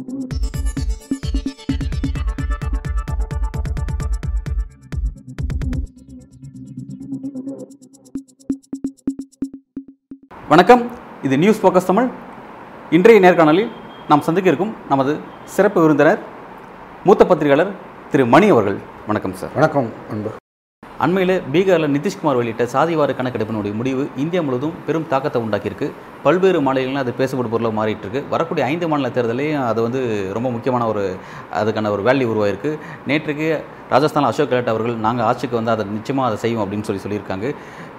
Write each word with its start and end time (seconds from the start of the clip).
வணக்கம். 0.00 0.12
இது 11.26 11.38
news 11.42 11.60
focus 11.62 11.88
Tamil 11.90 12.08
இன்றைய 12.90 13.20
நேர்காணலில் 13.26 13.70
நாம் 14.08 14.24
சந்திக்க 14.28 14.50
இருக்கும் 14.52 14.74
நமது 14.88 15.14
சிறப்பு 15.56 15.82
விருந்தினர் 15.82 16.20
மூத்த 17.04 17.24
பத்திரிகையாளர் 17.30 17.74
திரு 18.12 18.26
மணி 18.36 18.48
அவர்கள். 18.56 18.78
வணக்கம் 19.06 19.38
சார் 19.42 19.52
வணக்கம் 19.58 19.90
அன்பு. 20.12 20.39
அண்மையில் 21.04 21.34
பீகாரில் 21.52 21.92
நிதிஷ்குமார் 21.94 22.38
வெளியிட்ட 22.38 22.62
சாதிவார 22.72 23.10
கணக்கெடுப்பினுடைய 23.18 23.72
முடிவு 23.78 24.02
இந்தியா 24.22 24.40
முழுவதும் 24.46 24.74
பெரும் 24.86 25.06
தாக்கத்தை 25.12 25.38
உண்டாக்கியிருக்கு. 25.44 25.86
பல்வேறு 26.24 26.58
மாநிலங்களில் 26.66 27.02
அது 27.02 27.12
பேசப்படும் 27.20 27.52
பொருளாக 27.54 27.74
மாறிட்டு 27.78 28.04
இருக்கு 28.06 28.20
வரக்கூடிய 28.32 28.64
ஐந்து 28.72 28.88
மாநில 28.92 29.10
தேர்தலையும் 29.16 29.66
அது 29.70 29.80
வந்து 29.86 30.00
ரொம்ப 30.36 30.48
முக்கியமான 30.56 30.86
ஒரு 30.92 31.04
அதுக்கான 31.60 31.92
ஒரு 31.96 32.02
வேல்யூ 32.08 32.26
உருவாயிருக்கு. 32.32 32.72
நேற்றுக்கு 33.10 33.48
ராஜஸ்தான் 33.94 34.28
அசோக் 34.30 34.50
கெலட் 34.50 34.72
அவர்கள் 34.72 35.04
நாங்கள் 35.06 35.26
ஆட்சிக்கு 35.28 35.58
வந்து 35.60 35.74
அதை 35.74 35.86
நிச்சயமாக 35.98 36.28
அதை 36.30 36.38
செய்வோம் 36.44 36.64
அப்படின்னு 36.64 36.88
சொல்லி 36.88 37.04
சொல்லியிருக்காங்க. 37.04 37.46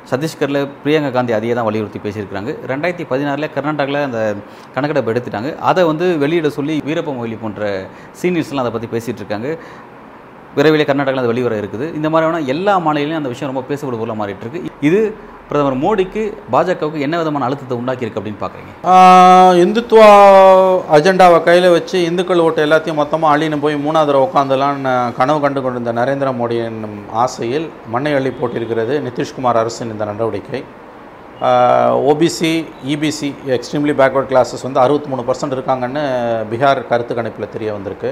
சத்தீஸ்கரில் 0.10 0.62
பிரியங்கா 0.84 1.10
காந்தி 1.16 1.34
அதையே 1.38 1.56
தான் 1.58 1.68
வலியுறுத்தி 1.68 2.00
பேசியிருக்காங்க 2.06 2.52
ரெண்டாயிரத்தி 2.72 3.06
பதினாறில் 3.12 3.52
கர்நாடகாவில் 3.56 4.06
அந்த 4.08 4.22
கணக்கெடுப்பு 4.76 5.12
எடுத்துட்டாங்க. 5.14 5.50
அதை 5.70 5.82
வந்து 5.90 6.06
வெளியிட 6.24 6.50
சொல்லி 6.56 6.76
வீரப்ப 6.88 7.14
மொய்லி 7.20 7.38
போன்ற 7.44 7.68
சீனியர்ஸ்லாம் 8.22 8.64
அதை 8.64 8.72
பற்றி 8.76 8.90
பேசிகிட்டு 8.94 9.22
இருக்காங்க. 9.24 9.50
விரைவில் 10.58 10.88
கர்நாடகாவில் 10.88 11.22
அது 11.24 11.32
வெளிவர 11.32 11.56
இருக்குது. 11.62 11.86
இந்த 11.98 12.08
மாதிரியான 12.14 12.46
எல்லா 12.54 12.74
மாநிலையும் 12.86 13.20
அந்த 13.20 13.34
விஷயம் 13.34 13.52
ரொம்ப 13.52 13.66
பேசப்படும் 13.70 14.02
பொருளாக 14.02 14.20
மாறிட்டு 14.22 14.46
இருக்கு. 14.46 14.72
இது 14.90 15.02
பிரதமர் 15.50 15.82
மோடிக்கு 15.84 16.22
பாஜகவுக்கு 16.54 17.06
என்ன 17.06 17.16
விதமான 17.22 17.46
அழுத்தத்தை 17.48 17.76
உண்டாக்கியிருக்கு 17.80 18.20
அப்படின்னு 18.20 18.42
பார்க்குறீங்க 18.44 19.62
இந்துத்துவா 19.64 20.10
அஜெண்டாவை 20.98 21.40
கையில் 21.48 21.68
வச்சு 21.76 21.98
இந்துக்கள் 22.10 22.44
ஓட்டு 22.46 22.66
எல்லாத்தையும் 22.68 23.00
மொத்தமாக 23.02 23.34
அழினு 23.36 23.60
போய் 23.64 23.76
மூணாவது 23.86 24.10
தடவை 24.10 24.28
உட்காந்துலான்னு 24.28 24.94
கனவு 25.20 25.40
கண்டு 25.46 25.62
கொண்டிருந்த 25.66 25.94
நரேந்திர 26.00 26.32
மோடி 26.40 26.58
என்னும் 26.70 26.98
ஆசையில் 27.24 27.68
மண்ணை 27.96 28.14
அள்ளி 28.20 28.32
போட்டிருக்கிறது 28.40 28.96
நிதிஷ்குமார் 29.08 29.62
அரசின் 29.64 29.94
இந்த 29.96 30.06
நடவடிக்கை. 30.12 30.62
OBC 32.12 32.54
EBC 32.94 33.32
extremely 33.56 33.96
backward 34.02 34.32
classes 34.32 34.66
வந்து 34.68 34.82
அறுபத்தி 34.86 35.10
மூணு 35.14 35.26
பர்சன்ட் 35.30 35.56
இருக்காங்கன்னு 35.58 36.04
பீகார் 36.52 36.82
கருத்து 36.92 37.16
கணிப்பில் 37.20 37.54
தெரிய 37.56 37.72
வந்திருக்கு. 37.78 38.12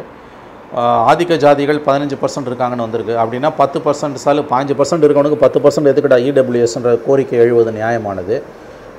ஆதிக்க 1.12 1.34
ஜாதிகள் 1.44 1.80
பதினஞ்சு 1.86 2.18
பர்சன்ட் 2.22 2.50
இருக்காங்கன்னு 2.50 2.86
வந்திருக்கு. 2.86 3.14
அப்படின்னா 3.22 3.50
பத்து 3.62 3.78
பர்சன்ட் 3.86 4.18
சாலு 4.24 4.42
பாஞ்சு 4.52 4.74
பர்சன்ட் 4.80 5.06
இருக்கவனுக்கு 5.06 5.40
பத்து 5.44 5.60
பர்சன்ட் 5.64 5.90
எதுக்கிட்டா 5.92 6.20
இடபிள்யூஎஸ்ன்ற 6.30 6.92
கோரிக்கை 7.06 7.38
எழுவது 7.44 7.72
நியாயமானது. 7.78 8.36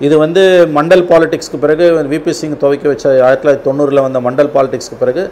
இது 0.06 0.16
வந்து 0.24 0.42
மண்டல் 0.76 1.04
பாலிடிக்ஸ்க்கு 1.10 1.58
பிறகு 1.64 1.86
விபி 2.12 2.32
சிங் 2.40 2.58
துவக்கி 2.62 2.86
வச்ச 2.90 3.06
ஆயிரத்தி 3.26 3.42
தொள்ளாயிரத்தி 3.42 3.66
தொண்ணூறில் 3.68 4.04
வந்த 4.06 4.20
மண்டல் 4.26 4.50
பாலிடிக்ஸ்க்கு 4.54 4.98
பிறகு 5.02 5.24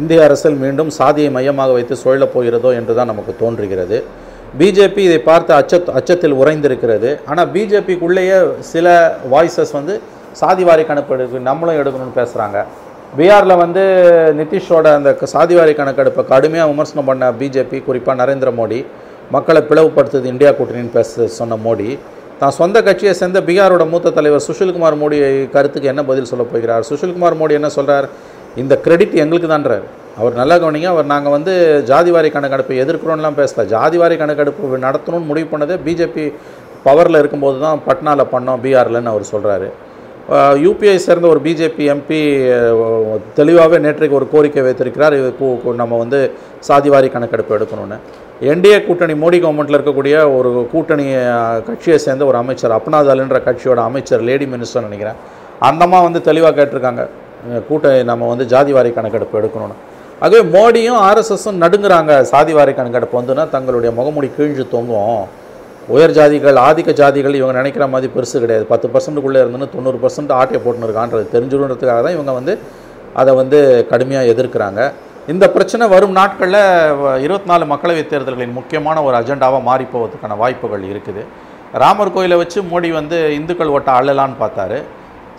இந்திய 0.00 0.22
அரசில் 0.26 0.56
மீண்டும் 0.62 0.90
சாதியை 0.98 1.30
மையமாக 1.36 1.72
வைத்து 1.76 1.96
சுழலப் 2.02 2.34
போகிறதோ 2.36 2.70
என்று 2.78 2.94
தான் 2.98 3.10
நமக்கு 3.12 3.32
தோன்றுகிறது. 3.42 3.98
பிஜேபி 4.60 5.02
இதை 5.08 5.18
பார்த்து 5.28 5.52
அச்ச 5.58 5.82
அச்சத்தில் 5.98 6.36
உறைந்திருக்கிறது. 6.40 7.10
ஆனால் 7.30 7.48
பிஜேபிக்குள்ளேயே 7.54 8.38
சில 8.72 8.96
வாய்ஸஸ் 9.34 9.74
வந்து 9.78 9.96
சாதிவாரி 10.40 10.84
கணக்கு 10.90 11.38
நம்மளும் 11.50 11.78
எடுக்கணும்னு 11.82 12.18
பேசுகிறாங்க 12.20 12.58
பீகாரில் 13.18 13.60
வந்து 13.62 13.82
நிதிஷோட 14.38 14.86
அந்த 14.98 15.10
சாதிவாரி 15.32 15.72
கணக்கெடுப்பை 15.80 16.22
கடுமையாக 16.30 16.70
விமர்சனம் 16.72 17.08
பண்ண 17.10 17.24
பிஜேபி 17.40 17.78
குறிப்பாக 17.88 18.16
நரேந்திர 18.20 18.50
மோடி 18.60 18.78
மக்களை 19.34 19.60
பிளவுபடுத்துது 19.68 20.26
இந்தியா 20.32 20.50
கூட்டணின்னு 20.58 20.94
பேச 20.96 21.26
சொன்ன 21.36 21.58
மோடி. 21.66 21.88
தான் 22.40 22.56
சொந்த 22.60 22.76
கட்சியை 22.88 23.12
சேர்ந்த 23.20 23.40
பீகாரோட 23.48 23.84
மூத்த 23.92 24.12
தலைவர் 24.16 24.44
சுஷில்குமார் 24.46 24.96
மோடி 25.02 25.18
கருத்துக்கு 25.54 25.90
என்ன 25.92 26.02
பதில் 26.10 26.30
சொல்ல 26.32 26.44
போகிறார்? 26.52 26.84
சுஷில்குமார் 26.90 27.38
மோடி 27.42 27.54
என்ன 27.60 27.70
சொல்கிறார் 27.76 28.08
இந்த 28.62 28.74
கிரெடிட் 28.86 29.14
எங்களுக்கு 29.24 29.48
தான்றார் 29.54 29.86
அவர் 30.20 30.34
நல்லா 30.40 30.56
கவனிங்க 30.62 30.88
அவர் 30.94 31.08
நாங்கள் 31.14 31.34
வந்து 31.36 31.52
ஜாதிவாரி 31.90 32.28
கணக்கெடுப்பை 32.36 32.76
எதிர்க்கிறோம்லாம் 32.84 33.38
பேசல. 33.40 33.62
ஜாதிவாரி 33.74 34.16
கணக்கெடுப்பு 34.22 34.84
நடத்தணும்னு 34.88 35.30
முடிவு 35.30 35.48
பண்ணதே 35.54 35.78
பிஜேபி 35.86 36.26
பவரில் 36.86 37.20
இருக்கும்போது 37.22 37.58
தான் 37.66 37.80
பட்னாவில் 37.88 38.30
பண்ணோம் 38.34 38.60
பீகார்லன்னு 38.64 39.12
அவர் 39.14 39.32
சொல்கிறாரு 39.32 39.68
யூபிஐ 40.64 40.96
சேர்ந்த 41.04 41.26
ஒரு 41.32 41.40
பிஜேபி 41.46 41.84
எம்பி 41.94 42.18
தெளிவாகவே 43.38 43.78
நேற்றைக்கு 43.84 44.18
ஒரு 44.20 44.26
கோரிக்கை 44.34 44.62
வைத்திருக்கிறார். 44.66 45.14
இது 45.20 45.74
நம்ம 45.82 45.96
வந்து 46.02 46.20
சாதிவாரி 46.68 47.08
கணக்கெடுப்பு 47.16 47.56
எடுக்கணும்னு. 47.56 47.98
என்டிஏ 48.52 48.78
கூட்டணி 48.86 49.14
மோடி 49.22 49.38
கவர்மெண்ட்டில் 49.42 49.78
இருக்கக்கூடிய 49.78 50.14
ஒரு 50.36 50.50
கூட்டணி 50.72 51.04
கட்சியை 51.66 51.98
சேர்ந்த 52.06 52.24
ஒரு 52.30 52.38
அமைச்சர் 52.42 52.76
அப்னாதல்ன்ற 52.78 53.40
கட்சியோட 53.48 53.80
அமைச்சர் 53.90 54.26
லேடி 54.28 54.48
மினிஸ்டர் 54.54 54.86
நினைக்கிறேன். 54.88 55.20
அந்தம்மா 55.68 56.00
வந்து 56.06 56.20
தெளிவாக 56.28 56.54
கேட்டிருக்காங்க. 56.58 57.04
கூட்டணி 57.68 57.98
நம்ம 58.10 58.28
வந்து 58.32 58.44
ஜாதிவாரி 58.54 58.90
கணக்கெடுப்பு 58.98 59.38
எடுக்கணும்னு. 59.40 59.78
ஆகவே 60.24 60.42
மோடியும் 60.56 61.00
ஆர்எஸ்எஸும் 61.08 61.62
நடுங்குறாங்க 61.64 62.12
சாதிவாரி 62.32 62.72
கணக்கெடுப்பு 62.74 63.20
வந்துன்னா 63.20 63.44
தங்களுடைய 63.54 63.90
முகமூடி 63.98 64.30
கீழ்ந்து 64.36 64.66
தொங்கும் 64.74 65.24
உயர் 65.92 66.14
ஜாதிகள் 66.16 66.58
ஆதிக்க 66.66 66.90
ஜாதிகள் 67.00 67.38
இவங்க 67.38 67.54
நினைக்கிற 67.60 67.86
மாதிரி 67.92 68.08
பெருசு 68.16 68.36
கிடையாது. 68.42 68.64
பத்து 68.72 68.86
பர்சன்ட்டுக்குள்ளே 68.92 69.40
இருந்துன்னு 69.44 69.68
தொண்ணூறு 69.74 69.98
பர்சன்ட் 70.04 70.32
ஆட்டையை 70.40 70.60
போட்டுன்னு 70.64 70.88
இருக்கான்றது 70.88 71.24
தெரிஞ்சுடுன்றதுக்காக 71.34 72.00
தான் 72.06 72.16
இவங்க 72.18 72.32
வந்து 72.38 72.54
அதை 73.20 73.32
வந்து 73.40 73.58
கடுமையாக 73.90 74.30
எதிர்க்கிறாங்க. 74.34 74.80
இந்த 75.32 75.44
பிரச்சனை 75.56 75.84
வரும் 75.94 76.16
நாட்களில் 76.20 76.60
இருபத்தி 77.26 77.48
நாலு 77.50 77.64
மக்களவைத் 77.72 78.10
தேர்தல்களின் 78.12 78.56
முக்கியமான 78.58 79.02
ஒரு 79.06 79.14
அஜெண்டாவாக 79.20 79.62
மாறி 79.68 79.86
போவதற்கான 79.92 80.36
வாய்ப்புகள் 80.42 80.84
இருக்குது. 80.92 81.22
ராமர் 81.82 82.14
கோயிலை 82.16 82.36
வச்சு 82.42 82.58
மோடி 82.72 82.90
வந்து 83.00 83.18
இந்துக்கள் 83.38 83.72
ஓட்ட 83.76 83.90
அள்ளலான்னு 83.98 84.36
பார்த்தாரு. 84.42 84.80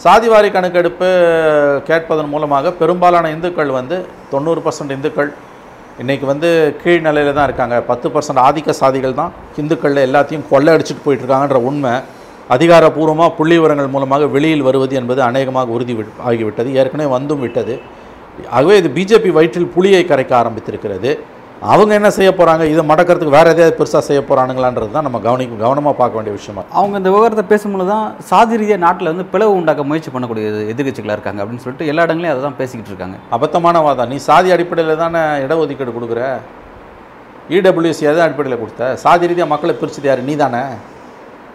சாதிவாரி 0.05 0.49
கணக்கெடுப்பு 0.55 1.09
கேட்பதன் 1.89 2.31
மூலமாக 2.31 2.71
பெரும்பாலான 2.79 3.29
இந்துக்கள் 3.35 3.71
வந்து 3.79 3.97
தொண்ணூறு 4.31 4.61
பர்சன்ட் 4.65 4.95
இந்துக்கள் 4.95 5.29
இன்றைக்கி 6.01 6.25
வந்து 6.25 6.75
கீழ் 6.83 7.01
நிலையில் 7.01 7.33
தான் 7.33 7.43
இருக்காங்க. 7.43 7.81
பத்து 7.81 8.09
பர்சன்ட் 8.09 8.37
ஆதிக்க 8.37 8.73
சாதிகள் 8.79 9.13
தான் 9.13 9.31
இந்துக்களில் 9.57 10.13
எல்லாத்தையும் 10.13 10.41
கொள்ளை 10.49 10.73
அடிச்சுட்டு 10.73 11.09
போயிட்டுருக்காங்கன்ற 11.09 11.53
உண்மை 11.53 11.91
அதிகாரப்பூர்வமாக 12.49 13.29
புள்ளி 13.29 13.55
விவரங்கள் 13.55 13.87
மூலமாக 13.87 14.25
வெளியில் 14.25 14.61
வருவது 14.61 14.95
என்பது 14.95 15.21
அநேகமாக 15.21 15.71
உறுதி 15.71 15.93
விட்- 15.93 16.29
ஆகிவிட்டது. 16.29 16.71
ஏற்கனவே 16.71 17.09
வந்தும் 17.09 17.39
விட்டது. 17.39 17.79
ஆகவே 18.49 18.77
இது 18.77 18.89
பிஜேபி 18.89 19.29
வயிற்றில் 19.29 19.67
புலியை 19.67 20.05
கரைக்க 20.05 20.45
ஆரம்பித்திருக்கிறது. 20.45 21.19
அவங்க 21.61 21.91
என்ன 21.97 22.09
செய்ய 22.15 22.29
போகிறாங்க 22.31 22.63
இதை 22.71 22.83
மடக்கிறதுக்கு 22.89 23.35
வேறு 23.35 23.51
எதையாவது 23.53 23.77
பெருசாக 23.77 24.03
செய்ய 24.07 24.21
போகிறானுங்களான்றது 24.21 24.91
தான் 24.95 25.05
நம்ம 25.07 25.19
கவனி 25.25 25.45
கவனமாக 25.61 25.95
பார்க்க 25.99 26.17
வேண்டிய 26.17 26.33
விஷயமா. 26.37 26.63
அவங்க 26.79 26.95
இந்த 27.01 27.09
விவகாரத்தை 27.13 27.45
பேசும்போது 27.51 27.87
தான் 27.91 28.07
சாதி 28.29 28.59
ரீதியாக 28.61 28.83
நாட்டில் 28.85 29.11
வந்து 29.11 29.25
பிளவு 29.33 29.53
உண்டாக்க 29.59 29.83
முயற்சி 29.89 30.11
பண்ணக்கூடிய 30.15 30.47
எதிர்கட்சிகளாக 30.73 31.17
இருக்காங்க 31.17 31.41
அப்படின்னு 31.43 31.63
சொல்லிட்டு 31.65 31.89
எல்லா 31.91 32.05
இடங்களையும் 32.07 32.33
அதை 32.33 32.43
தான் 32.47 32.59
பேசிக்கிட்டு 32.61 32.91
இருக்காங்க. 32.93 33.17
அபத்தமான 33.37 33.81
வாதம் 33.87 34.11
நீ 34.13 34.17
சாதி 34.29 34.51
அடிப்படையில் 34.55 35.01
தானே 35.03 35.21
இடஒதுக்கீடு 35.45 35.95
கொடுக்குற? 35.97 36.21
இடபிள்யூசி 37.57 38.09
எதை 38.11 38.21
அடிப்படையில் 38.25 38.61
கொடுத்த? 38.61 38.91
சாதி 39.05 39.31
ரீதியாக 39.31 39.53
மக்களை 39.53 39.75
பிரிச்சது 39.81 40.09
யார்? 40.11 40.27
நீ 40.29 40.35
தானே? 40.43 40.63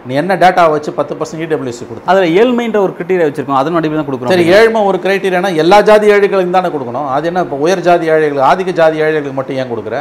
நீ 0.07 0.13
என்ன 0.21 0.35
டேட்டாவை 0.43 0.71
வச்சு 0.75 0.91
பத்து 0.99 1.13
பர்சன்ட் 1.19 1.45
இடபிள்யூசி 1.45 1.83
கொடுத்த? 1.87 2.09
அதில் 2.11 2.35
ஏழ்மைன்ற 2.39 2.77
ஒரு 2.85 2.93
கிரிட்டீரியா 2.97 3.27
வச்சிருக்கோம். 3.27 3.59
அதன் 3.61 3.77
அடிப்படையில் 3.79 4.01
தான் 4.01 4.09
கொடுக்குறோம். 4.09 4.33
சரி 4.33 4.45
ஏழ்மை 4.57 4.81
ஒரு 4.89 4.97
கிரைட்டீரியானா 5.03 5.51
எல்லா 5.63 5.77
ஜாதி 5.89 6.05
ஏழைகளுக்கும் 6.13 6.57
தானே 6.57 6.71
கொடுக்கணும். 6.75 7.09
அது 7.15 7.27
என்ன 7.31 7.43
இப்போ 7.45 7.57
உயர் 7.65 7.83
ஜாதி 7.87 8.05
ஏழைகள் 8.13 8.47
ஆதிக்க 8.51 8.73
ஜாதி 8.81 8.97
ஏழைகளுக்கு 9.05 9.37
மட்டும் 9.39 9.59
ஏன் 9.61 9.71
கொடுக்குற? 9.73 9.97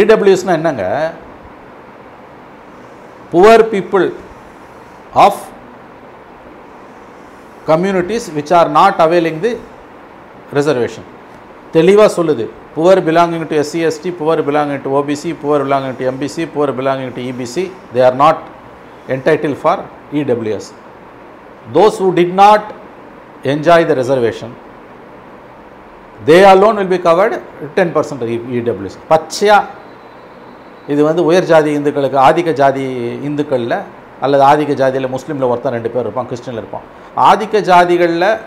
இடபிள்யூஸ்னா 0.00 0.56
என்னங்க? 0.60 0.84
Poor 3.32 3.64
people 3.74 4.06
of 5.26 5.42
communities 7.70 8.26
which 8.36 8.52
are 8.58 8.68
not 8.78 9.00
availing 9.06 9.38
the 9.44 9.52
reservation 10.56 11.06
தெளிவாக 11.76 12.10
சொல்லுது. 12.18 12.44
Poor 12.74 13.00
belonging 13.06 13.46
to 13.50 13.56
SC 13.62 13.80
ST 13.88 14.10
poor 14.18 14.42
belonging 14.48 14.82
to 14.84 14.90
OBC 14.98 15.30
poor 15.42 15.64
belonging 15.66 15.96
to 16.00 16.04
MBC 16.10 16.44
poor 16.54 16.72
belonging 16.78 17.12
to 17.16 17.22
EBC 17.30 17.64
they 17.94 18.02
are 18.08 18.18
not 18.24 18.42
entitled 19.08 19.56
for 19.62 19.80
EWS 20.12 20.70
those 21.74 21.98
who 21.98 22.14
did 22.14 22.32
not 22.34 22.62
enjoy 23.44 23.84
the 23.84 23.94
reservation 23.94 24.50
they 26.26 26.42
alone 26.44 26.76
will 26.76 26.92
be 26.96 26.98
covered 26.98 27.34
10% 27.76 28.24
EWS 28.58 28.98
e- 28.98 29.06
பச்சையா 29.10 29.58
இது 30.88 31.04
வந்து 31.04 31.24
உயர் 31.24 31.44
ஜாதி 31.44 31.70
இந்துக்களுக்கு 31.70 32.18
ஆதிக்க 32.18 32.52
ஜாதி 32.52 32.84
இந்துக்களில் 33.22 33.78
அல்லது 34.20 34.44
ஆதிக்க 34.44 34.74
ஜாதியில் 34.82 35.14
முஸ்லீமில் 35.14 35.48
ஒருத்தன் 35.48 35.72
ரெண்டு 35.72 35.90
பேர் 35.90 36.02
இருப்பான் 36.02 36.28
கிறிஸ்டினில் 36.28 36.60
இருப்பான். 36.62 36.82
ஆதிக்க 37.16 37.60
ஜாதிகளில் 37.60 38.38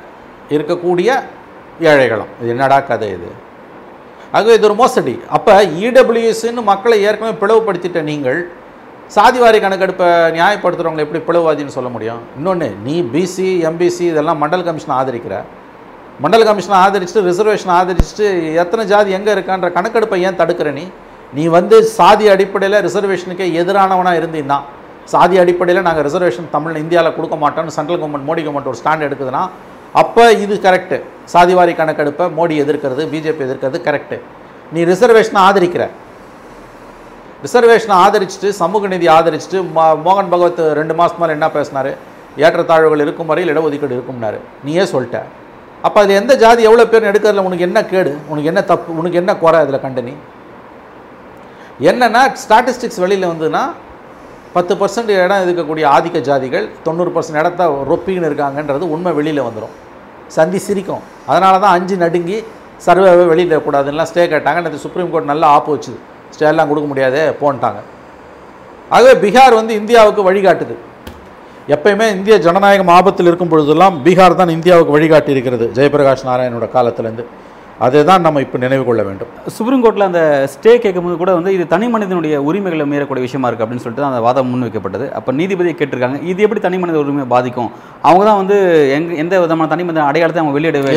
இருக்கக்கூடிய 0.49 1.09
ஏழைகளும். 1.79 2.31
இது 2.41 2.49
என்னடா 2.49 2.79
கதை 2.79 3.09
இது? 3.09 3.31
ஆகவே 4.31 4.53
இது 4.53 4.63
ஒரு 4.63 4.75
மோசடி. 4.75 5.21
அப்போ 5.29 5.63
இடபிள்யூஎஸ்ன்னு 5.63 6.63
மக்களை 6.63 7.01
ஏற்கனவே 7.01 7.37
பிளவுபடுத்திட்ட 7.37 8.01
நீங்கள் 8.01 8.49
சாதிவாரி 9.15 9.59
கணக்கெடுப்பை 9.61 10.07
நியாயப்படுத்துகிறவங்களை 10.37 11.03
எப்படி 11.05 11.19
பிளவுவாதின்னு 11.27 11.75
சொல்ல 11.75 11.89
முடியும்? 11.93 12.19
இன்னொன்று 12.37 12.67
நீ 12.85 12.95
பிசி 13.13 13.47
எம்பிசி 13.69 14.03
இதெல்லாம் 14.09 14.39
மண்டல் 14.43 14.65
கமிஷனை 14.67 14.95
ஆதரிக்கிற. 15.01 15.35
மண்டல் 16.23 16.45
கமிஷனை 16.47 16.75
ஆதரிச்சுட்டு 16.85 17.23
ரிசர்வேஷன் 17.29 17.71
ஆதரிச்சுட்டு 17.77 18.25
எத்தனை 18.63 18.83
ஜாதி 18.91 19.11
எங்கே 19.17 19.31
இருக்கான்ற 19.35 19.69
கணக்கெடுப்பை 19.77 20.19
ஏன் 20.27 20.37
தடுக்கிற 20.41 20.71
நீ? 20.79 20.85
நீ 21.37 21.43
வந்து 21.55 21.77
சாதி 21.97 22.25
அடிப்படையில் 22.33 22.77
ரிசர்வேஷனுக்கே 22.87 23.47
எதிரானவனாக 23.61 24.19
இருந்தீங்கன்னா 24.21 24.59
சாதி 25.13 25.35
அடிப்படையில் 25.43 25.85
நாங்கள் 25.87 26.05
ரிசர்வேஷன் 26.07 26.51
தமிழ் 26.55 26.81
இந்தியாவில் 26.83 27.15
கொடுக்க 27.17 27.35
மாட்டோம்னு 27.43 27.75
சென்ட்ரல் 27.77 27.99
கவர்மெண்ட் 28.01 28.27
மோடி 28.29 28.43
கவர்மெண்ட் 28.45 28.69
ஒரு 28.71 28.79
ஸ்டாண்ட் 28.81 29.05
எடுக்குதுன்னா 29.07 29.43
அப்போ 30.01 30.25
இது 30.43 30.55
கரெக்டு 30.65 30.97
சாதிவாரி 31.33 31.73
கணக்கெடுப்பை 31.81 32.27
மோடி 32.39 32.55
எதிர்க்கிறது 32.63 33.03
பிஜேபி 33.13 33.43
எதிர்க்கிறது 33.47 33.79
கரெக்டு 33.87 34.19
நீ 34.75 34.79
ரிசர்வேஷனை 34.91 35.41
ஆதரிக்கிற. 35.47 35.83
ரிசர்வேஷனை 37.43 37.95
ஆதரிச்சுட்டு 38.05 38.49
சமூக 38.61 38.87
நீதி 38.93 39.07
ஆதரிச்சுட்டு 39.17 39.59
மோகன் 40.05 40.31
பகவத் 40.33 40.63
ரெண்டு 40.79 40.93
மாதம் 40.99 41.21
மேலே 41.21 41.33
என்ன 41.37 41.47
பேசினார்? 41.57 41.91
ஏற்றத்தாழ்வுகள் 42.45 43.03
இருக்கும் 43.05 43.29
வரையில் 43.31 43.51
இடஒதுக்கீடு 43.53 43.95
இருக்கும்னாரு. 43.97 44.39
நீயே 44.65 44.83
சொல்லிட்ட. 44.93 45.19
அப்போ 45.87 45.97
அதில் 46.01 46.19
எந்த 46.21 46.33
ஜாதி 46.41 46.61
எவ்வளோ 46.69 46.85
பேர் 46.93 47.07
எடுக்கிறதுல 47.11 47.45
உனக்கு 47.49 47.65
என்ன 47.67 47.79
கேடு? 47.91 48.11
உனக்கு 48.31 48.49
என்ன 48.51 48.61
தப்பு? 48.71 48.97
உனக்கு 49.01 49.19
என்ன 49.21 49.31
குறை 49.43 49.59
அதில் 49.65 49.83
கண்டனி? 49.85 50.13
என்னென்னா 51.89 52.21
ஸ்டாட்டிஸ்டிக்ஸ் 52.43 53.01
வெளியில் 53.03 53.31
வந்ததுன்னா 53.31 53.63
பத்து 54.55 54.73
பர்சன்ட் 54.81 55.11
இடம் 55.23 55.43
இருக்கக்கூடிய 55.45 55.85
ஆதிக்க 55.95 56.19
ஜாதிகள் 56.29 56.65
தொண்ணூறு 56.85 57.11
பர்சன்ட் 57.15 57.41
இடத்த 57.41 57.65
ரொப்பின்னு 57.91 58.29
இருக்காங்கன்றது 58.29 58.85
உண்மை 58.95 59.11
வெளியில் 59.19 59.45
வந்துடும் 59.47 59.75
சந்தி 60.37 60.59
சிரிக்கும். 60.67 61.03
அதனால 61.31 61.53
தான் 61.63 61.75
அஞ்சு 61.77 61.95
நடுங்கி 62.05 62.37
சர்வேவை 62.85 63.25
வெளியில் 63.33 63.63
கூடாதுலாம் 63.65 64.09
ஸ்டே 64.11 64.25
கேட்டாங்க. 64.33 64.59
நேற்று 64.65 64.85
சுப்ரீம் 64.85 65.11
கோர்ட் 65.13 65.31
நல்லா 65.31 65.47
ஆப்பு 65.57 65.71
வச்சுது. 65.75 65.99
ஸ்டேலாம் 66.35 66.69
கொடுக்க 66.71 66.87
முடியாதே 66.91 67.23
போன்ட்டாங்க. 67.41 67.79
ஆகவே 68.95 69.13
பீகார் 69.23 69.59
வந்து 69.61 69.73
இந்தியாவுக்கு 69.81 70.21
வழிகாட்டுது. 70.29 70.75
எப்பயுமே 71.75 72.05
இந்திய 72.17 72.35
ஜனநாயகம் 72.45 72.93
ஆபத்தில் 72.97 73.29
இருக்கும் 73.29 73.51
பொழுதெல்லாம் 73.51 73.97
பீகார் 74.05 74.39
தான் 74.41 74.55
இந்தியாவுக்கு 74.57 74.95
வழிகாட்டி 74.97 75.31
இருக்கிறது. 75.35 75.65
ஜெயபிரகாஷ் 75.77 76.27
நாராயணோட 76.29 76.67
காலத்திலேருந்து 76.77 77.25
அதை 77.85 77.99
தான் 78.09 78.23
நம்ம 78.25 78.41
இப்போ 78.45 78.57
நினைவு 78.63 78.83
கொள்ள 78.87 79.01
வேண்டும். 79.07 79.29
சுப்ரீம் 79.57 79.83
கோர்ட்டில் 79.83 80.07
அந்த 80.07 80.21
ஸ்டே 80.53 80.71
கேட்கும்போது 80.85 81.15
கூட 81.21 81.31
வந்து 81.37 81.51
இது 81.57 81.65
தனி 81.73 81.85
மனிதனுடைய 81.93 82.35
உரிமைகளை 82.49 82.85
மீறக்கூடிய 82.93 83.23
விஷயமா 83.27 83.47
இருக்குது 83.49 83.65
அப்படின்னு 83.65 83.83
சொல்லிட்டு 83.85 84.07
அந்த 84.09 84.19
வாதம் 84.25 84.49
முன்வைக்கப்பட்டது. 84.53 85.05
அப்போ 85.17 85.31
நீதிபதியை 85.39 85.75
கேட்டிருக்காங்க. 85.81 86.19
இது 86.31 86.45
எப்படி 86.47 86.63
தனி 86.65 86.79
மனித 86.83 86.99
உரிமையை 87.03 87.27
பாதிக்கும்? 87.35 87.69
அவங்க 88.09 88.23
தான் 88.29 88.39
வந்து 88.41 88.57
எங்க 88.97 89.19
எந்த 89.23 89.39
விதமான 89.45 89.69
தனி 89.73 89.85
மனித 89.89 90.03
அடையாளத்தை 90.09 90.41
அவங்க 90.43 90.55
வெளியிடவே 90.57 90.93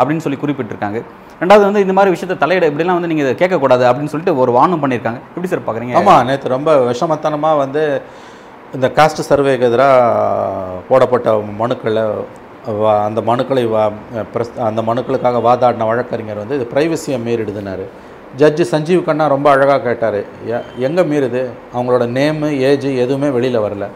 அப்படின்னு 0.00 0.24
சொல்லி 0.26 0.40
குறிப்பிட்டிருக்காங்க. 0.44 1.00
ரெண்டாவது 1.42 1.66
வந்து 1.68 1.82
இந்த 1.84 1.94
மாதிரி 1.96 2.14
விஷயத்தை 2.14 2.38
தலையிட 2.44 2.70
இப்படிலாம் 2.70 2.98
வந்து 3.00 3.12
நீங்கள் 3.12 3.40
கேட்கக்கூடாது 3.42 3.84
அப்படின்னு 3.88 4.12
சொல்லிட்டு 4.14 4.38
ஒரு 4.44 4.52
வார்னும் 4.58 4.82
பண்ணியிருக்காங்க. 4.84 5.20
எப்படி 5.34 5.50
சார் 5.52 5.66
பார்க்குறீங்க 5.66 6.00
ஆமாம் 6.00 6.24
நேற்று 6.30 6.56
ரொம்ப 6.56 6.72
விஷமத்தனமாக 6.90 7.62
வந்து 7.64 7.84
இந்த 8.76 8.86
காஸ்ட் 8.98 9.28
சர்வேக்கு 9.28 9.68
எதிராக 9.70 10.80
போடப்பட்ட 10.88 11.34
மனுக்களை 11.60 12.04
அந்த 13.06 13.20
மனுக்களை 13.30 13.62
வா 13.74 13.84
பிரஸ் 14.32 14.52
அந்த 14.68 14.80
மனுக்களுக்காக 14.88 15.40
வாதாடின 15.46 15.86
வழக்கறிஞர் 15.90 16.40
வந்து 16.42 16.56
இது 16.58 16.66
ப்ரைவசியை 16.72 17.18
மீறிடுதுனாரு 17.26 17.84
ஜட்ஜு 18.40 18.64
சஞ்சீவ் 18.72 19.02
கண்ணா 19.08 19.24
ரொம்ப 19.34 19.48
அழகாக 19.54 19.80
கேட்டார் 19.86 20.18
எங்கே 20.86 21.02
மீறுது? 21.10 21.42
அவங்களோட 21.74 22.04
நேமு 22.16 22.48
ஏஜ் 22.70 22.88
எதுவுமே 23.04 23.28
வெளியில் 23.36 23.64
வரல. 23.66 23.86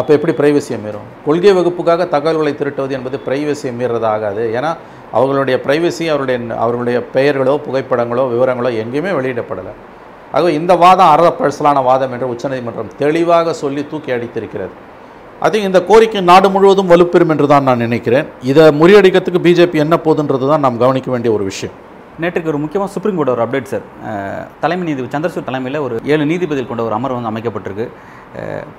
அப்போ 0.00 0.10
எப்படி 0.16 0.32
ப்ரைவசியை 0.40 0.78
மீறும்? 0.84 1.06
கொள்கை 1.26 1.52
வகுப்புக்காக 1.58 2.06
தகவல்களை 2.14 2.52
திருட்டுவது 2.60 2.96
என்பது 2.98 3.16
ப்ரைவசியை 3.26 3.72
மீறது 3.80 4.08
ஆகாது. 4.14 4.42
ஏன்னா 4.56 4.70
அவர்களுடைய 5.18 5.56
ப்ரைவசி 5.66 6.04
அவருடைய 6.12 6.38
அவர்களுடைய 6.64 6.98
பெயர்களோ 7.14 7.54
புகைப்படங்களோ 7.66 8.26
விவரங்களோ 8.34 8.70
எங்கேயுமே 8.82 9.12
வெளியிடப்படலை. 9.18 9.74
ஆக 10.36 10.50
இந்த 10.60 10.72
வாதம் 10.84 11.12
அறப்பழசலான 11.14 11.78
வாதம் 11.88 12.12
என்று 12.16 12.32
உச்சநீதிமன்றம் 12.34 12.94
தெளிவாக 13.02 13.54
சொல்லி 13.62 13.84
தூக்கி 13.92 14.10
அடித்திருக்கிறது. 14.16 14.74
அது 15.46 15.56
இந்த 15.66 15.78
கோரிக்கை 15.90 16.20
நாடு 16.30 16.48
முழுவதும் 16.54 16.90
வலுப்பெறும் 16.92 17.32
என்று 17.34 17.46
தான் 17.52 17.66
நான் 17.68 17.84
நினைக்கிறேன். 17.86 18.26
இதை 18.50 18.64
முறியடிக்கிறதுக்கு 18.80 19.44
பிஜேபி 19.46 19.78
என்ன 19.84 19.96
போதுன்றது 20.06 20.48
தான் 20.52 20.64
நாம் 20.64 20.82
கவனிக்க 20.82 21.08
வேண்டிய 21.10 21.30
ஒரு 21.36 21.44
விஷயம். 21.50 21.76
நேற்றுக்கு 22.22 22.50
ஒரு 22.52 22.58
முக்கியமாக 22.62 22.90
சுப்ரீம் 22.94 23.18
கோர்ட் 23.18 23.32
ஒரு 23.34 23.42
அப்டேட் 23.44 23.68
சார் 23.72 23.84
தலைமை 24.62 24.84
நீதிபதி 24.88 25.10
சந்திரசூட் 25.14 25.46
தலைமையில் 25.48 25.78
ஒரு 25.86 25.94
ஏழு 26.12 26.24
நீதிபதிகள் 26.30 26.70
கொண்ட 26.70 26.82
ஒரு 26.88 26.94
அமர்வு 26.96 27.16
வந்து 27.18 27.30
அமைக்கப்பட்டிருக்கு. 27.30 27.86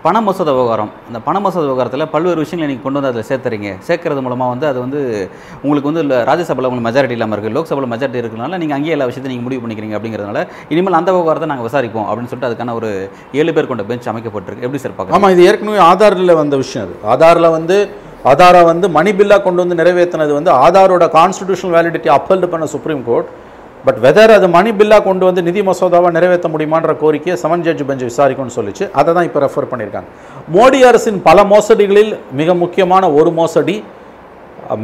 பண 0.03 0.15
மசோதா 0.25 0.51
விவகாரம். 0.57 0.91
அந்த 1.07 1.19
பண 1.27 1.37
மசோதா 1.45 1.65
விவகாரத்தில் 1.69 2.05
பல்வேறு 2.13 2.43
விஷயங்களை 2.43 2.67
நீங்கள் 2.71 2.85
கொண்டு 2.85 2.99
வந்து 2.99 3.11
அதில் 3.11 3.27
சேர்த்துறீங்க. 3.29 3.69
சேர்க்கறது 3.87 4.21
மூலமாக 4.25 4.51
வந்து 4.53 4.67
அது 4.71 4.79
வந்து 4.85 4.99
உங்களுக்கு 5.63 5.89
வந்து 5.91 6.03
ராஜ்யசபாவில் 6.29 6.67
உங்களுக்கு 6.69 6.87
மெஜாரிட்டி 6.89 7.17
இல்லாமல் 7.17 7.35
இருக்குது 7.37 7.55
லோக்சபாவில் 7.57 7.91
மெஜாரிட்டி 7.93 8.21
இருக்கிறனால 8.23 8.59
நீங்கள் 8.63 8.77
அங்கேயே 8.77 8.95
எல்லா 8.97 9.07
விஷயத்தையும் 9.09 9.33
நீங்கள் 9.35 9.47
முடிவு 9.47 9.63
பண்ணிக்கிறீங்க 9.63 9.97
அப்படிங்கிறதுனால 9.99 10.45
இனிமேல் 10.75 10.99
அந்த 11.01 11.11
விவகாரத்தை 11.17 11.49
நாங்கள் 11.53 11.69
விசாரிப்போம் 11.69 12.07
அப்படின்னு 12.09 12.31
சொல்லிட்டு 12.33 12.51
அதுக்கான 12.51 12.75
ஒரு 12.81 12.91
ஏழு 13.41 13.53
பேர் 13.57 13.71
கொண்ட 13.71 13.85
பெஞ்ச் 13.91 14.11
அமைக்கப்பட்டிருக்கு. 14.13 14.65
எப்படி 14.67 14.81
சார் 14.85 14.95
பார்க்கலாம் 14.99 15.19
ஆமாம் 15.19 15.35
இது 15.35 15.47
ஏற்கனவே 15.49 15.81
ஆதாரில் 15.89 16.39
வந்த 16.43 16.57
விஷயம் 16.63 16.85
அது. 16.87 16.95
ஆதாரில் 17.15 17.55
வந்து 17.57 17.77
ஆதாரை 18.29 18.59
வந்து 18.71 18.87
மணி 18.95 19.11
பில்லாக 19.19 19.41
கொண்டு 19.45 19.61
வந்து 19.63 19.77
நிறைவேற்றினது 19.79 20.33
வந்து 20.39 20.51
ஆதாரோட 20.63 21.05
கான்ஸ்டிடியூஷனல் 21.15 21.75
வேலிடிட்டி 21.77 22.09
அப்பல்டு 22.15 22.47
பண்ண 22.51 22.65
சுப்ரீம் 22.73 23.01
கோர்ட் 23.07 23.29
பட் 23.85 23.99
வெதர் 24.03 24.33
அது 24.35 24.47
மணி 24.55 24.71
பில்லாக 24.79 25.03
கொண்டு 25.07 25.23
வந்து 25.27 25.41
நிதி 25.47 25.61
மசோதாவை 25.69 26.09
நிறைவேற்ற 26.17 26.49
முடியுமான்ற 26.55 26.93
கோரிக்கையை 27.03 27.35
செவன் 27.43 27.63
ஜட்ஜ் 27.67 27.81
பெஞ்ச் 27.87 28.03
விசாரிக்கும்னு 28.09 28.55
சொல்லிச்சு. 28.57 28.85
அதை 28.99 29.09
தான் 29.17 29.27
இப்போ 29.29 29.39
ரெஃபர் 29.45 29.69
பண்ணியிருக்காங்க. 29.71 30.09
மோடி 30.55 30.81
அரசின் 30.89 31.19
பல 31.29 31.43
மோசடிகளில் 31.53 32.13
மிக 32.41 32.55
முக்கியமான 32.63 33.09
ஒரு 33.21 33.31
மோசடி 33.39 33.75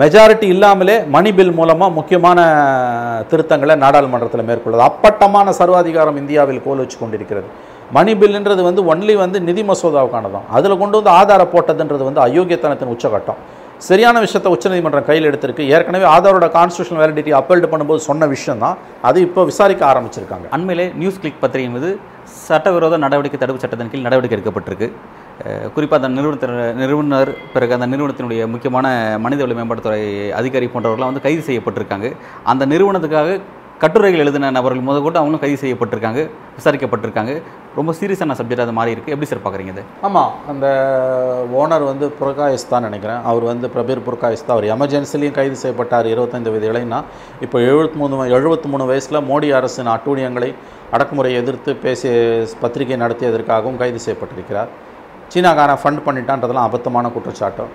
மெஜாரிட்டி 0.01 0.47
இல்லாமலே 0.53 0.95
மணி 1.15 1.31
பில் 1.37 1.55
மூலமாக 1.57 1.95
முக்கியமான 1.97 2.39
திருத்தங்களை 3.31 3.75
நாடாளுமன்றத்தில் 3.83 4.47
மேற்கொள்ளுது. 4.49 4.87
அப்பட்டமான 4.89 5.53
சர்வாதிகாரம் 5.61 6.19
இந்தியாவில் 6.21 6.63
கோல் 6.65 6.81
வச்சு 6.83 6.97
கொண்டிருக்கிறது. 6.97 7.47
மணி 7.95 8.13
பில்ன்றது 8.21 8.61
வந்து 8.67 8.81
ஒன்லி 8.91 9.13
வந்து 9.21 9.37
நிதி 9.47 9.61
மசோதாவுக்கானதான் 9.69 10.47
அதில் 10.57 10.79
கொண்டு 10.81 10.97
வந்து 10.99 11.11
ஆதார 11.19 11.43
போட்டதுன்றது 11.53 12.03
வந்து 12.07 12.21
அயோக்கியத்தனத்தின் 12.25 12.91
உச்சகட்டம். 12.93 13.39
சரியான 13.87 14.19
விஷயத்தை 14.23 14.49
உச்சநீதிமன்றம் 14.55 15.07
கையில் 15.09 15.27
எடுத்திருக்கு. 15.29 15.63
ஏற்கனவே 15.73 16.05
ஆதாரோட 16.13 16.45
கான்ஸ்டியூஷன் 16.55 16.99
வேலிடிட்டி 17.01 17.31
அப்பல்டு 17.39 17.67
பண்ணும்போது 17.71 18.01
சொன்ன 18.07 18.27
விஷயம் 18.33 18.61
தான் 18.63 18.77
அது 19.07 19.17
இப்போ 19.27 19.41
விசாரிக்க 19.49 19.83
ஆரம்பிச்சிருக்காங்க. 19.91 20.47
அண்மையிலே 20.55 20.85
நியூஸ் 21.01 21.19
கிளிக் 21.23 21.41
பத்திரிகை 21.43 21.71
மீது 21.75 21.91
சட்டவிரோத 22.47 22.97
நடவடிக்கை 23.03 23.39
தடுப்பு 23.41 23.63
சட்டத்தின் 23.63 23.91
கீழ் 23.91 24.07
நடவடிக்கை 24.07 24.37
எடுக்கப்பட்டிருக்கு. 24.37 24.89
குறிப்பாக 25.75 25.99
அந்த 26.01 26.09
நிறுவனத்தின் 26.17 26.79
நிறுவனர் 26.81 27.31
பிறகு 27.53 27.75
அந்த 27.77 27.87
நிறுவனத்தினுடைய 27.93 28.47
முக்கியமான 28.53 28.87
மனிதவள 29.25 29.55
மேம்பாட்டுத்துறை 29.59 30.01
அதிகாரி 30.39 30.69
போன்றவர்கள்லாம் 30.73 31.11
வந்து 31.11 31.25
கைது 31.27 31.43
செய்யப்பட்டிருக்காங்க. 31.49 32.09
அந்த 32.53 32.65
நிறுவனத்துக்காக 32.73 33.39
கட்டுரைகள் 33.81 34.21
எழுதின 34.23 34.49
நபர்கள் 34.57 34.85
முதல் 34.85 35.03
கூட 35.07 35.17
அவங்களும் 35.19 35.41
கைது 35.43 35.57
செய்யப்பட்டிருக்காங்க. 35.63 36.21
விசாரிக்கப்பட்டிருக்காங்க. 36.59 37.33
ரொம்ப 37.77 37.91
சீரியஸான 37.97 38.35
சப்ஜெக்ட் 38.39 38.63
அது 38.65 38.75
மாதிரி 38.77 38.91
இருக்குது 38.93 39.13
எப்படி 39.15 39.27
சார் 39.29 39.41
பார்க்குறீங்க 39.45 39.71
இது? 39.73 39.83
ஆமாம் 40.07 40.31
அந்த 40.51 40.67
ஓனர் 41.61 41.85
வந்து 41.89 42.05
புரகாயஸ் 42.19 42.65
தான் 42.71 42.85
நினைக்கிறேன். 42.87 43.19
அவர் 43.29 43.43
வந்து 43.51 43.67
பிரபீர் 43.75 44.01
புரகாயஸ் 44.07 44.45
தான் 44.45 44.55
அவர் 44.55 44.67
எமர்ஜென்சிலையும் 44.75 45.35
கைது 45.37 45.57
செய்யப்பட்டார் 45.63 46.07
இருபத்தைந்து 46.13 46.51
வயது 46.53 46.69
இளைஞனா. 46.71 46.99
இப்போ 47.45 47.59
எழுபத்தி 47.69 47.99
மூணு 48.01 48.23
எழுபத்தி 48.39 48.69
மூணு 48.73 48.85
வயசில் 48.91 49.25
மோடி 49.29 49.49
அரசின் 49.59 49.91
அட்டூழியங்களை 49.95 50.49
அடக்குமுறையை 50.95 51.37
எதிர்த்து 51.41 51.71
பேசி 51.85 52.09
பத்திரிகை 52.63 52.97
நடத்தியதற்காகவும் 53.03 53.79
கைது 53.83 54.01
செய்யப்பட்டிருக்கிறார். 54.05 54.71
சீனாக்காரன் 55.33 55.81
ஃபண்ட் 55.83 56.05
பண்ணிட்டான்றதெல்லாம் 56.07 56.67
அபத்தமான 56.69 57.11
குற்றச்சாட்டம். 57.17 57.71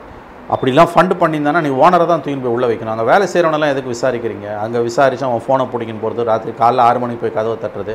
அப்படிலாம் 0.52 0.90
ஃபண்ட் 0.92 1.14
பண்ணியிருந்தானா 1.20 1.60
நீ 1.66 1.70
ஓனரை 1.82 2.06
தான் 2.10 2.22
தூக்கி 2.24 2.40
போய் 2.44 2.54
உள்ளே 2.54 2.66
வைக்கணும். 2.70 2.92
அங்கே 2.94 3.06
வேலை 3.10 3.26
செய்கிறவனெல்லாம் 3.32 3.72
எதுக்கு 3.74 3.92
விசாரிக்கிறீங்க? 3.94 4.48
அங்கே 4.62 4.80
விசாரித்து 4.88 5.26
அவன் 5.28 5.44
ஃபோனை 5.44 5.64
பிடிக்கின்னு 5.72 6.02
போகிறது 6.04 6.26
ராத்திரி 6.30 6.52
காலைல 6.62 6.86
ஆறு 6.88 6.98
மணிக்கு 7.02 7.22
போய் 7.24 7.36
கதவை 7.38 7.56
தட்டுறது 7.64 7.94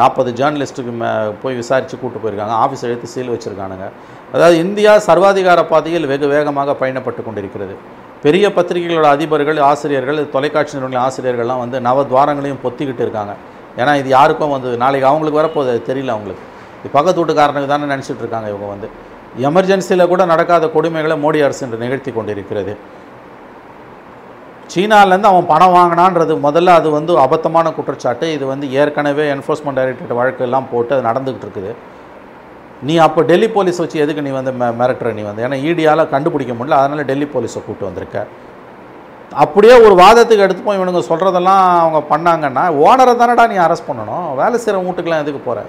நாற்பது 0.00 0.30
ஜேர்னலிஸ்ட்டுக்கு 0.38 0.92
மே 1.00 1.08
போய் 1.42 1.58
விசாரித்து 1.60 1.94
கூப்பிட்டு 1.96 2.22
போயிருக்காங்க. 2.24 2.54
ஆஃபீஸ் 2.64 2.84
எடுத்து 2.88 3.08
சீல் 3.14 3.32
வச்சுருக்கானுங்க. 3.34 3.86
அதாவது 4.34 4.56
இந்தியா 4.64 4.92
சர்வாதிகார 5.08 5.60
பாதையில் 5.72 6.06
வெகு 6.12 6.26
வேகமாக 6.34 6.76
பயணப்பட்டு 6.82 7.22
கொண்டிருக்கிறது. 7.28 7.76
பெரிய 8.24 8.46
பத்திரிகைகளோட 8.56 9.08
அதிபர்கள் 9.16 9.58
ஆசிரியர்கள் 9.70 10.20
தொலைக்காட்சி 10.36 10.74
நிறுவன 10.76 11.00
ஆசிரியர்கள்லாம் 11.06 11.62
வந்து 11.64 11.80
நவ 11.88 12.04
துவாரங்களையும் 12.12 12.62
பொத்திக்கிட்டு 12.64 13.04
இருக்காங்க. 13.06 13.34
ஏன்னா 13.80 13.92
இது 14.00 14.08
யாருக்கும் 14.16 14.54
வந்து 14.56 14.70
நாளைக்கு 14.84 15.08
அவங்களுக்கு 15.10 15.40
வரப்போகுது 15.40 15.74
தெரியல 15.90 16.14
அவங்களுக்கு. 16.16 16.44
இது 16.80 16.90
பக்கத்து 16.96 17.20
வீட்டுக்காரனுக்கு 17.20 17.70
தானே 17.74 17.92
நினச்சிட்டு 17.94 18.24
இருக்காங்க 18.24 18.48
இவங்க 18.54 18.68
வந்து. 18.74 18.88
எமர்ஜென்சியில் 19.48 20.10
கூட 20.12 20.22
நடக்காத 20.32 20.70
கொடுமைகளை 20.76 21.16
மோடி 21.24 21.40
அரசு 21.46 21.62
இன்று 21.66 21.82
நிகழ்த்தி 21.84 22.10
கொண்டிருக்கிறது. 22.16 22.72
சீனாலேருந்து 24.72 25.30
அவன் 25.32 25.46
பணம் 25.52 25.74
வாங்கினான்றது 25.76 26.32
முதல்ல 26.46 26.72
அது 26.78 26.88
வந்து 26.96 27.12
அபத்தமான 27.26 27.72
குற்றச்சாட்டு. 27.76 28.26
இது 28.36 28.44
வந்து 28.52 28.66
ஏற்கனவே 28.80 29.26
என்ஃபோர்ஸ்மெண்ட் 29.34 29.78
டைரக்டரேட் 29.80 30.18
வழக்கு 30.20 30.44
எல்லாம் 30.48 30.68
போட்டு 30.72 30.94
அது 30.96 31.08
நடந்துக்கிட்டு 31.10 31.48
இருக்குது. 31.48 31.72
நீ 32.88 32.94
அப்போ 33.04 33.20
டெல்லி 33.30 33.48
போலீஸ் 33.54 33.80
வச்சு 33.82 34.02
எதுக்கு 34.02 34.24
நீ 34.26 34.32
வந்து 34.38 34.52
மிரட்டுற 34.80 35.12
நீ 35.18 35.22
வந்து? 35.28 35.44
ஏன்னா 35.46 35.56
ஈடியால் 35.68 36.10
கண்டுபிடிக்க 36.12 36.52
முடியல 36.58 36.80
அதனால் 36.82 37.08
டெல்லி 37.10 37.26
போலீஸை 37.34 37.60
கூப்பிட்டு 37.60 37.88
வந்திருக்க. 37.88 38.26
அப்படியே 39.44 39.74
ஒரு 39.86 39.94
வாதத்துக்கு 40.02 40.44
எடுத்து 40.44 40.62
போய் 40.66 40.78
இவனுங்க 40.78 41.00
சொல்கிறதெல்லாம் 41.08 41.64
அவங்க 41.80 42.00
பண்ணாங்கன்னா 42.12 42.64
ஓனரை 42.84 43.14
தானடா 43.22 43.44
நீ 43.52 43.56
அரெஸ்ட் 43.64 43.88
பண்ணணும்? 43.88 44.28
வேலை 44.40 44.56
செய்கிற 44.62 44.78
வீட்டுக்கெலாம் 44.84 45.24
எதுக்கு 45.24 45.40
போகிற 45.48 45.64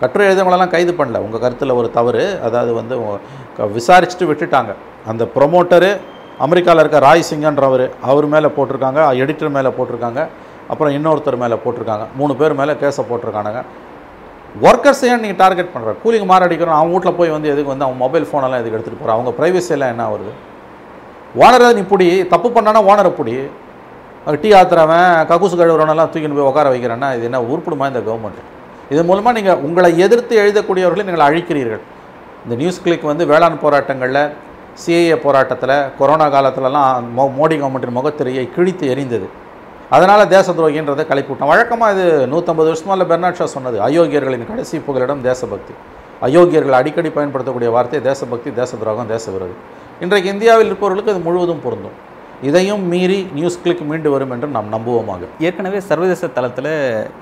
கட்டுரை 0.00 0.26
எழுதவங்களெல்லாம் 0.26 0.70
கைது 0.70 0.92
பண்ணல. 0.92 1.18
உங்கள் 1.18 1.40
கருத்தில் 1.40 1.70
ஒரு 1.70 1.90
தவறு 1.90 2.40
அதாவது 2.42 2.72
வந்து 2.72 2.98
க- 3.56 3.64
விசாரிச்சுட்டு 3.64 4.28
விட்டுட்டாங்க. 4.30 4.74
அந்த 5.06 5.24
ப்ரொமோட்டரு 5.24 6.00
அமெரிக்காவில் 6.38 6.80
இருக்க 6.80 6.98
ராய் 6.98 7.24
சிங்கன்றவர் 7.30 7.90
அவர் 8.02 8.26
மேலே 8.26 8.46
போட்டிருக்காங்க 8.46 9.00
எடிட்டர் 9.22 9.50
மேலே 9.50 9.68
போட்டிருக்காங்க 9.68 10.26
அப்புறம் 10.68 10.94
இன்னொருத்தர் 10.94 11.36
மேலே 11.36 11.54
போட்டிருக்காங்க. 11.64 12.06
மூணு 12.16 12.36
பேர் 12.36 12.54
மேலே 12.54 12.72
கேஸை 12.72 13.02
போட்டிருக்கானுங்க. 13.10 13.62
ஒர்க்கர்ஸ் 14.62 15.02
ஏன் 15.02 15.20
நீங்கள் 15.20 15.36
டார்கெட் 15.36 15.70
பண்ணுற 15.74 15.94
கூலிங் 16.04 16.28
மாரடிக்கிறோம் 16.30 16.78
அவன் 16.78 16.90
வீட்டில் 16.90 17.14
போய் 17.14 17.28
வந்து 17.28 17.48
எதுக்கு 17.48 17.68
வந்து 17.68 17.84
அவன் 17.84 17.96
மொபைல் 17.96 18.28
ஃபோனெல்லாம் 18.32 18.58
எதுக்கு 18.58 18.78
எடுத்துகிட்டு 18.78 19.00
போகிறான் 19.00 19.18
அவங்க 19.18 19.32
ப்ரைவசியெல்லாம் 19.38 19.88
என்ன 19.88 20.08
வருது 20.08 20.32
ஓனரை 21.38 21.74
நீ 21.74 21.80
பிடி 21.82 22.26
தப்பு 22.26 22.48
பண்ணானா 22.48 22.80
ஓனரை 22.90 23.10
பிடி. 23.10 23.36
டீ 24.40 24.50
ஆத்துறவன் 24.50 25.24
கக்கூசு 25.30 25.56
கழுவுறவனெல்லாம் 25.56 26.10
தூக்கின்னு 26.12 26.34
போய் 26.34 26.50
உட்கார 26.50 26.70
வைக்கிறேன்னா 26.70 27.14
இது 27.14 27.24
என்ன 27.24 27.40
உருப்பிடுமா 27.40 27.86
இந்த 27.86 28.00
கவர்மெண்ட் 28.00 28.42
இதன் 28.92 29.08
மூலமாக 29.10 29.34
நீங்கள் 29.38 29.60
உங்களை 29.66 29.90
எதிர்த்து 30.06 30.34
எழுதக்கூடியவர்களை 30.42 31.04
நீங்கள் 31.08 31.26
அழிக்கிறீர்கள். 31.28 31.82
இந்த 32.44 32.54
நியூஸ் 32.60 32.82
கிளிக் 32.84 33.10
வந்து 33.10 33.24
வேளாண் 33.30 33.62
போராட்டங்களில் 33.64 34.22
சிஏஏ 34.82 35.16
போராட்டத்தில் 35.24 35.76
கொரோனா 35.98 36.26
காலத்துலலாம் 36.34 37.08
மோ 37.16 37.24
மோடி 37.38 37.56
கவர்மெண்ட்டின் 37.60 37.96
முகத்திரையை 37.98 38.44
கிழித்து 38.56 38.84
எரிந்தது 38.94 39.28
அதனால் 39.94 40.22
தேச 40.34 40.46
துரோகின்றதை 40.58 41.04
கலைப்பூட்டம் 41.10 41.50
வழக்கமாக 41.52 41.92
இது 41.94 42.04
நூற்றம்பது 42.32 42.68
வருஷமா 42.70 42.94
இல்லை 42.96 43.06
பெர்னாட் 43.10 43.38
ஷா 43.40 43.46
சொன்னது. 43.56 43.76
அயோக்கியர்களின் 43.86 44.48
கடைசி 44.50 44.76
புகலிடம் 44.86 45.22
தேசபக்தி. 45.28 45.74
அயோக்கியர்கள் 46.26 46.78
அடிக்கடி 46.80 47.10
பயன்படுத்தக்கூடிய 47.16 47.70
வார்த்தை 47.76 48.00
தேசபக்தி 48.08 48.50
தேச 48.60 48.70
துரோகம் 48.80 49.10
தேச 49.14 49.24
விரோதி. 49.34 49.56
இன்றைக்கு 50.04 50.28
இந்தியாவில் 50.34 50.68
இருப்பவர்களுக்கு 50.70 51.12
அது 51.14 51.22
முழுவதும் 51.26 51.62
பொருந்தும். 51.66 51.96
இதையும் 52.48 52.82
மீறி 52.92 53.18
நியூஸ் 53.36 53.58
கிளிக் 53.62 53.82
மீண்டு 53.90 54.08
வரும் 54.14 54.32
என்று 54.34 54.48
நாம் 54.56 54.70
நம்புவோமாக. 54.74 55.22
ஏற்கனவே 55.46 55.78
சர்வதேச 55.88 56.28
தளத்தில் 56.36 56.70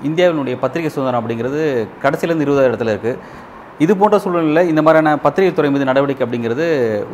இந்தியாவினுடைய 0.09 0.55
பத்திரிகை 0.63 0.91
சுதந்திரம் 0.93 1.19
அப்படிங்கிறது 1.21 1.61
கடைசியிலேருந்து 2.03 2.45
இருபதாயிரம் 2.47 2.73
இடத்துல 2.73 2.93
இருக்குது 2.95 3.51
இது 3.83 3.93
போன்ற 4.01 4.17
சூழ்நிலையில் 4.23 4.69
இந்த 4.71 4.81
மாதிரியான 4.85 5.13
பத்திரிகை 5.25 5.51
துறை 5.53 5.69
மீது 5.75 5.89
நடவடிக்கை 5.91 6.23
அப்படிங்கிறது 6.25 6.65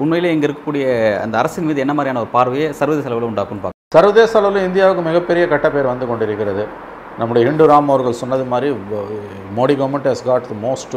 உண்மையிலே 0.03 0.31
இங்கே 0.35 0.47
இருக்கக்கூடிய 0.47 0.85
அந்த 1.23 1.35
அரசின் 1.41 1.67
மீது 1.69 1.83
என்ன 1.85 1.93
மாதிரியான 1.97 2.21
ஒரு 2.23 2.31
பார்வையை 2.37 2.67
சர்வதேச 2.79 3.07
அளவில் 3.09 3.29
உண்டாக்கும்னு 3.31 3.63
பார்க்க 3.65 3.97
சர்வதேச 3.97 4.33
அளவில் 4.39 4.67
இந்தியாவுக்கு 4.69 5.03
மிகப்பெரிய 5.09 5.45
கட்டப்பேர் 5.53 5.91
வந்து 5.93 6.07
கொண்டிருக்கிறது. 6.09 6.63
நம்முடைய 7.19 7.49
இண்டு 7.49 7.65
ராம் 7.71 7.89
அவர்கள் 7.93 8.21
சொன்னது 8.21 8.43
மாதிரி 8.51 8.69
Modi 9.57 9.73
government 9.79 10.09
has 10.11 10.25
got 10.27 10.45
the 10.51 10.57
most 10.67 10.95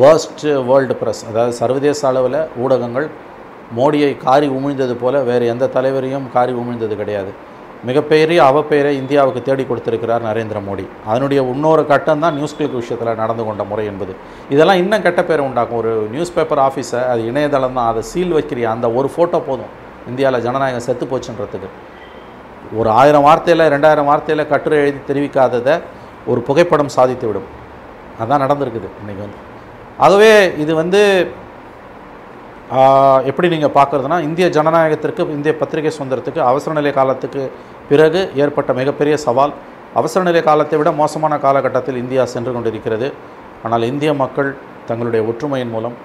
worst 0.00 0.44
world 0.68 0.94
press 1.00 1.22
அதாவது 1.30 1.52
சர்வதேச 1.60 2.00
அளவில் 2.10 2.38
ஊடகங்கள் 2.62 3.06
மோடியை 3.76 4.10
காரி 4.26 4.48
உமிழ்ந்தது 4.58 4.94
போல 5.02 5.20
வேறு 5.30 5.44
எந்த 5.52 5.70
தலைவரையும் 5.76 6.26
காரி 6.36 6.52
உமிழ்ந்தது 6.62 6.96
கிடையாது. 7.00 7.32
மிகப்பெரிய 7.88 8.40
அவப்பெயரை 8.48 8.90
இந்தியாவுக்கு 8.98 9.40
தேடி 9.46 9.64
கொடுத்திருக்கிறார் 9.68 10.26
நரேந்திர 10.26 10.58
மோடி. 10.66 10.84
அதனுடைய 11.10 11.40
இன்னொரு 11.52 11.82
கட்டம் 11.86 12.22
தான் 12.24 12.36
நியூஸ் 12.38 12.56
கிளிக் 12.56 12.76
விஷயத்தில் 12.80 13.20
நடந்து 13.22 13.44
கொண்ட 13.44 13.62
முறை 13.70 13.84
என்பது. 13.92 14.12
இதெல்லாம் 14.54 14.80
இன்னும் 14.82 15.04
கெட்ட 15.06 15.20
பேரை 15.30 15.44
உண்டாக்கும். 15.46 15.78
ஒரு 15.82 15.92
நியூஸ் 16.12 16.34
பேப்பர் 16.36 16.62
ஆஃபீஸை 16.66 17.00
அது 17.12 17.22
இணையதளம் 17.30 17.78
தான் 17.78 17.88
அதை 17.92 18.02
சீல் 18.10 18.34
வைக்கிறிய? 18.36 18.68
அந்த 18.74 18.86
ஒரு 18.98 19.10
ஃபோட்டோ 19.14 19.40
போதும். 19.48 19.72
இந்தியாவில் 20.10 20.44
ஜனநாயகம் 20.46 20.86
செத்து 20.88 21.04
போச்சுன்றதுக்கு. 21.12 21.70
ஒரு 22.78 22.90
ஆயிரம் 23.00 23.26
வார்த்தையில் 23.28 23.64
ரெண்டாயிரம் 23.74 24.08
வார்த்தையில் 24.10 24.50
கட்டுரை 24.52 24.78
எழுதி 24.84 25.00
தெரிவிக்காததை 25.10 25.74
ஒரு 26.30 26.40
புகைப்படம் 26.48 26.94
சாதித்து 26.98 27.26
விடும். 27.26 27.48
அதான் 28.22 28.42
நடந்திருக்குது 28.44 28.88
இன்றைக்கி 29.02 29.22
வந்து. 29.26 29.38
ஆகவே 30.04 30.32
இது 30.62 30.72
வந்து 30.82 31.00
எப்படி 33.28 33.48
நீங்கள் 33.54 33.74
பார்க்குறதுனா 33.76 34.18
இந்திய 34.26 34.46
ஜனநாயகத்திற்கு 34.56 35.22
இந்திய 35.36 35.52
பத்திரிகை 35.60 35.90
சுதந்திரத்துக்கு 35.96 36.40
அவசர 36.50 36.72
நிலை 36.78 36.92
காலத்துக்கு 36.98 37.42
பிறகு 37.90 38.20
ஏற்பட்ட 38.42 38.70
மிகப்பெரிய 38.78 39.14
சவால் 39.26 39.52
அவசர 40.00 40.20
நிலை 40.28 40.42
காலத்தை 40.46 40.76
விட 40.80 40.90
மோசமான 41.00 41.38
காலகட்டத்தில் 41.44 41.98
இந்தியா 42.02 42.22
சென்று 42.34 42.52
கொண்டிருக்கிறது. 42.54 43.08
ஆனால் 43.64 43.84
இந்திய 43.90 44.12
மக்கள் 44.22 44.50
தங்களுடைய 44.88 45.22
ஒற்றுமையின் 45.30 45.72
மூலம் 45.74 45.96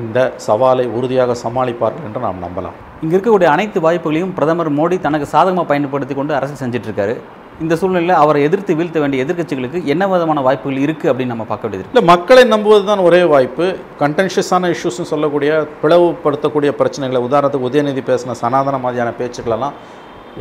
இந்த 0.00 0.18
சவாலை 0.46 0.86
உறுதியாக 0.98 1.36
சமாளிப்பார்கள் 1.44 2.06
என்று 2.08 2.22
நாம் 2.26 2.40
நம்பலாம். 2.46 2.76
இங்கே 3.02 3.14
இருக்கக்கூடிய 3.16 3.50
அனைத்து 3.54 3.78
வாய்ப்புகளையும் 3.86 4.34
பிரதமர் 4.38 4.70
மோடி 4.78 4.96
தனக்கு 5.06 5.26
சாதகமாக 5.34 5.66
பயன்படுத்தி 5.72 6.14
கொண்டு 6.14 6.34
அரசு 6.38 6.56
செஞ்சிட்ருக்காரு 6.62 7.16
இந்த 7.62 7.74
சூழ்நிலையில் 7.78 8.20
அவரை 8.22 8.40
எதிர்த்து 8.48 8.72
வீழ்த்த 8.78 8.98
வேண்டிய 9.02 9.24
எதிர்க்கட்சிகளுக்கு 9.24 9.78
என்ன 9.92 10.06
விதமான 10.10 10.42
வாய்ப்புகள் 10.46 10.82
இருக்குது 10.84 11.10
அப்படின்னு 11.12 11.32
நம்ம 11.34 11.46
பார்க்க 11.48 11.66
வேண்டியது 11.66 11.88
இல்லை 11.92 12.02
மக்களை 12.10 12.42
நம்புவது 12.52 12.84
தான் 12.90 13.02
ஒரே 13.06 13.20
வாய்ப்பு. 13.32 13.66
கண்டென்ஷியஸான 14.02 14.70
இஷ்யூஸ்னு 14.74 15.08
சொல்லக்கூடிய 15.12 15.50
பிளவுபடுத்தக்கூடிய 15.82 16.72
பிரச்சனைகளை 16.80 17.22
உதாரணத்துக்கு 17.28 17.68
உதயநிதி 17.70 18.04
பேசின 18.10 18.36
சனாதன 18.42 18.80
மாதிரியான 18.84 19.12
பேச்சுக்களெல்லாம் 19.20 19.74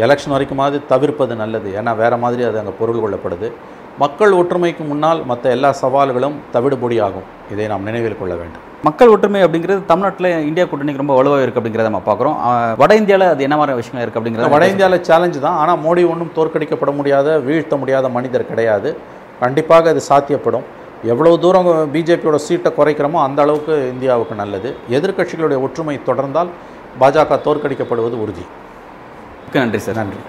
எலெக்ஷன் 0.05 0.35
வரைக்குமாவது 0.35 0.83
தவிர்ப்பது 0.93 1.35
நல்லது. 1.41 1.71
ஏன்னா 1.79 1.93
வேறு 2.03 2.21
மாதிரி 2.25 2.45
அது 2.49 2.61
அங்கே 2.63 2.75
பொருள் 2.81 3.03
கொள்ளப்படுது. 3.05 3.49
மக்கள் 4.03 4.37
ஒற்றுமைக்கு 4.41 4.85
முன்னால் 4.91 5.25
மற்ற 5.31 5.49
எல்லா 5.57 5.71
சவால்களும் 5.83 6.39
தவிடுபொடியாகும். 6.55 7.27
இதை 7.53 7.67
நாம் 7.73 7.87
நினைவில் 7.91 8.21
கொள்ள 8.21 8.33
வேண்டும். 8.41 8.65
மக்கள் 8.85 9.11
ஒற்றுமை 9.13 9.39
அப்படிங்கிறது 9.45 9.81
தமிழ்நாட்டில் 9.91 10.27
இந்தியா 10.47 10.65
கூட்டணிக்கு 10.71 11.01
ரொம்ப 11.01 11.13
வலுவாக 11.17 11.43
இருக்குது 11.43 11.61
அப்படிங்கிறத 11.61 11.89
நம்ம 11.89 12.01
பார்க்குறோம். 12.09 12.35
வட 12.81 12.91
இந்தியாவில் 13.01 13.31
அது 13.33 13.45
என்ன 13.47 13.55
மாதிரி 13.59 13.77
விஷயங்கள் 13.79 14.03
இருக்குது 14.05 14.21
அப்படிங்கிறத 14.21 14.49
வட 14.55 14.67
இந்தியாவில் 14.73 15.05
சேலஞ்சு 15.09 15.39
தான். 15.45 15.57
ஆனால் 15.61 15.79
மோடி 15.85 16.03
ஒன்றும் 16.11 16.33
தோற்கடிக்கப்பட 16.37 16.91
முடியாத 16.99 17.37
வீழ்த்த 17.47 17.77
முடியாத 17.81 18.09
மனிதர் 18.17 18.49
கிடையாது. 18.51 18.91
கண்டிப்பாக 19.41 19.95
இது 19.95 20.03
சாத்தியப்படும். 20.11 20.65
எவ்வளவு 21.13 21.41
தூரம் 21.43 21.67
பிஜேபியோட 21.95 22.37
சீட்டை 22.47 22.71
குறைக்கிறோமோ 22.77 23.19
அந்த 23.25 23.41
அளவுக்கு 23.45 23.73
இந்தியாவுக்கு 23.95 24.41
நல்லது. 24.43 24.69
எதிர்க்கட்சிகளுடைய 24.97 25.59
ஒற்றுமை 25.65 25.97
தொடர்ந்தால் 26.09 26.51
பாஜக 27.01 27.43
தோற்கடிக்கப்படுவது 27.49 28.17
உறுதி. 28.23 28.47
நன்றி 29.59 29.79
சார். 29.85 29.99
நன்றி. 30.01 30.21